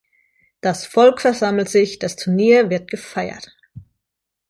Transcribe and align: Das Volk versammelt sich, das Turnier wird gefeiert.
Das 0.61 0.87
Volk 0.87 1.21
versammelt 1.21 1.69
sich, 1.69 1.99
das 1.99 2.15
Turnier 2.15 2.71
wird 2.71 2.89
gefeiert. 2.89 3.55